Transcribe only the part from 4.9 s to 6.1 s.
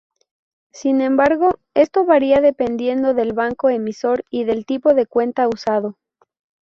de cuenta usado.